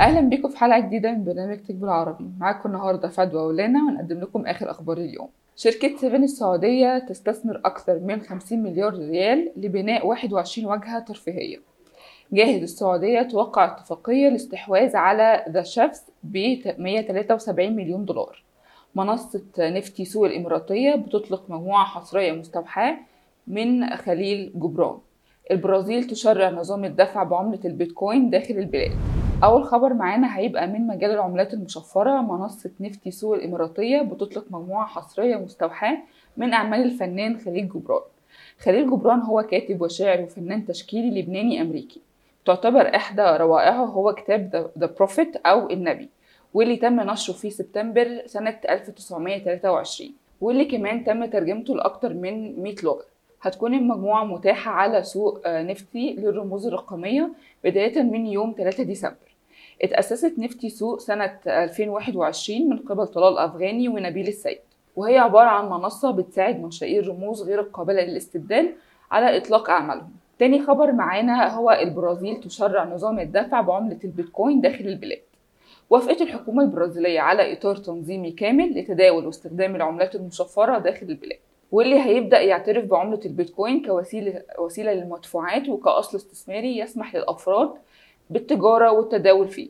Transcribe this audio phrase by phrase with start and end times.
[0.00, 2.30] أهلا بيكم في حلقة جديدة من برنامج Tech بالعربي.
[2.38, 5.28] معاكم النهارده فدوى ولانا ونقدم لكم آخر أخبار اليوم.
[5.56, 11.58] شركة سيفن السعودية تستثمر أكثر من 50 مليار ريال لبناء 21 واجهة ترفيهية.
[12.32, 16.36] جاهز السعودية توقع اتفاقية لاستحواذ على The Chefz ب
[16.78, 18.42] 173 مليون دولار.
[18.94, 22.96] منصة NFT سوق الإماراتية بتطلق مجموعة حصرية مستوحاة
[23.46, 24.98] من خليل جبران.
[25.50, 29.13] البرازيل تشرع نظام الدفع بعملة البيتكوين داخل البلاد.
[29.44, 35.36] أول خبر معانا هيبقى من مجال العملات المشفرة منصة NFT سوق الإماراتية بتطلق مجموعة حصرية
[35.36, 35.98] مستوحاة
[36.36, 38.00] من أعمال الفنان خليل جبران.
[38.58, 42.00] خليل جبران هو كاتب وشاعر وفنان تشكيلي لبناني أمريكي.
[42.46, 46.08] تعتبر إحدى روائعه هو كتاب The Prophet أو النبي
[46.54, 53.04] واللي تم نشره في سبتمبر سنة 1923 واللي كمان تم ترجمته لأكتر من 100 لغة.
[53.42, 57.30] هتكون المجموعة متاحة على سوق نفتي للرموز الرقمية
[57.64, 59.33] بداية من يوم 3 ديسمبر.
[59.82, 64.58] اتأسست نفتي سوق سنة 2021 من قبل طلال أفغاني ونبيل السيد.
[64.96, 68.72] وهي عبارة عن منصة بتساعد منشئي الرموز غير القابلة للاستبدال
[69.10, 70.10] على إطلاق أعمالهم.
[70.38, 75.20] تاني خبر معانا هو البرازيل تشرع نظام الدفع بعملة البيتكوين داخل البلاد.
[75.90, 81.38] وافقت الحكومة البرازيلية على إطار تنظيمي كامل لتداول واستخدام العملات المشفرة داخل البلاد.
[81.72, 87.70] واللي هيبدأ يعترف بعملة البيتكوين كوسيلة وسيلة للمدفوعات وكأصل استثماري يسمح للأفراد
[88.30, 89.68] بالتجارة والتداول فيه.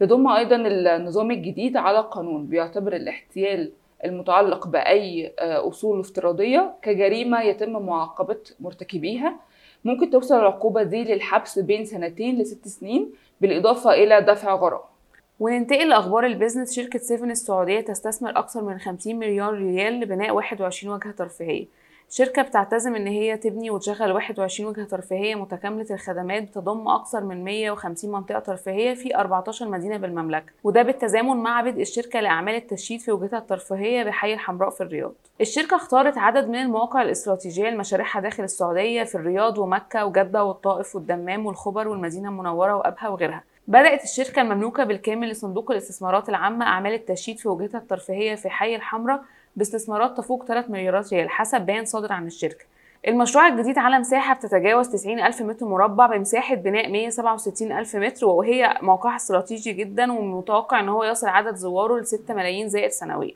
[0.00, 3.72] يضم أيضا النظام الجديد على قانون بيعتبر الاحتيال
[4.04, 9.36] المتعلق بأي أصول افتراضية كجريمة يتم معاقبة مرتكبيها.
[9.84, 14.92] ممكن توصل العقوبة دي للحبس بين سنتين لست سنين بالإضافة إلى دفع غرامة.
[15.40, 16.76] وننتقل لأخبار البيزنس.
[16.76, 21.66] شركة سيفن السعودية تستثمر أكثر من 50 مليون ريال لبناء 21 وجهة ترفيهية.
[22.12, 28.12] الشركة بتعتزم إن هي تبني وتشغل 21 وجهة ترفيهية متكاملة الخدمات بتضم أكثر من 150
[28.12, 33.38] منطقة ترفيهية في 14 مدينة بالمملكة وده بالتزامن مع بدء الشركة لأعمال التشييد في وجهتها
[33.38, 35.12] الترفيهية بحي الحمراء في الرياض.
[35.40, 41.46] الشركة اختارت عدد من المواقع الاستراتيجية لمشاريعها داخل السعودية في الرياض ومكة وجدة والطائف والدمام
[41.46, 43.44] والخبر والمدينة المنورة وأبها وغيرها.
[43.68, 49.22] بدأت الشركة المملوكة بالكامل لصندوق الاستثمارات العامة أعمال التشييد في وجهتها الترفيهية في حي الحمراء
[49.56, 52.64] باستثمارات تفوق 3 مليارات ريال حسب بيان صادر عن الشركة.
[53.08, 58.78] المشروع الجديد على مساحة بتتجاوز 90 ألف متر مربع بمساحة بناء 167 ألف متر وهي
[58.82, 63.34] موقعها استراتيجي جدا ومتوقع أن هو يصل عدد زواره ل 6 ملايين زائر سنويا.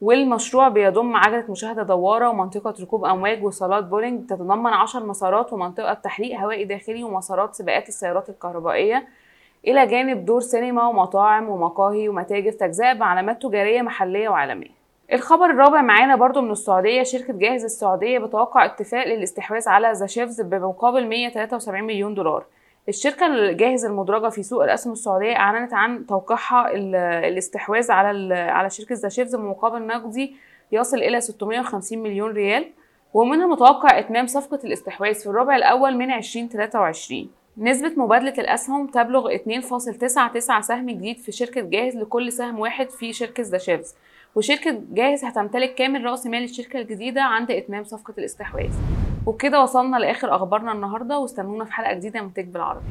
[0.00, 6.40] والمشروع بيضم عجلة مشاهدة دوارة ومنطقة ركوب أمواج وصالات بولينج بتتضمن 10 مسارات ومنطقة تحليق
[6.40, 9.08] هوائي داخلي ومسارات سباقات السيارات الكهربائية.
[9.66, 14.79] إلى جانب دور سينما ومطاعم ومقاهي ومتاجر تجزئة بعلامات تجارية محلية وعالمية.
[15.12, 20.40] الخبر الرابع معانا برضو من السعودية شركة جاهز السعودية بتوقع اتفاق للاستحواذ على The Chefz
[20.40, 22.44] بمقابل 173 مليون دولار.
[22.88, 26.70] الشركة الجاهز المدرجة في سوق الأسهم السعودية أعلنت عن توقيعها
[27.28, 30.36] الاستحواذ على على شركة The Chefz بمقابل نقدي
[30.72, 32.66] يصل إلى 650 مليون ريال
[33.14, 40.60] ومن المتوقع إتمام صفقة الاستحواذ في الربع الأول من 2023 نسبة مبادلة الأسهم تبلغ 2.99
[40.60, 43.94] سهم جديد في شركة جاهز لكل سهم واحد في شركة The Chefz.
[44.34, 48.72] وشركة جاهز هتمتلك كامل رأس مال الشركة الجديدة عند إتمام صفقة الاستحواذ.
[49.26, 52.84] وبكده وصلنا لآخر أخبارنا النهاردة واستنونا في حلقة جديدة من تك بالعربي